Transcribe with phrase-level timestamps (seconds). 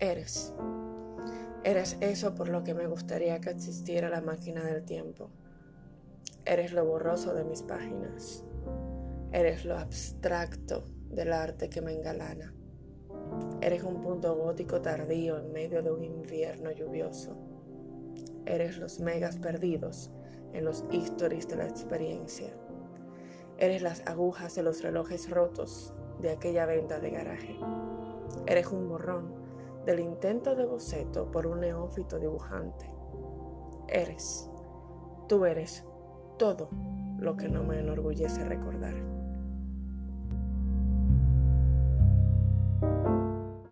[0.00, 0.54] Eres.
[1.62, 5.28] Eres eso por lo que me gustaría que existiera la máquina del tiempo.
[6.46, 8.42] Eres lo borroso de mis páginas.
[9.30, 12.54] Eres lo abstracto del arte que me engalana.
[13.60, 17.36] Eres un punto gótico tardío en medio de un invierno lluvioso.
[18.46, 20.10] Eres los megas perdidos
[20.54, 22.48] en los histories de la experiencia.
[23.58, 25.92] Eres las agujas de los relojes rotos
[26.22, 27.58] de aquella venta de garaje.
[28.46, 29.49] Eres un borrón
[29.84, 32.90] del intento de boceto por un neófito dibujante.
[33.88, 34.50] Eres,
[35.28, 35.84] tú eres
[36.38, 36.68] todo
[37.18, 38.94] lo que no me enorgullece recordar.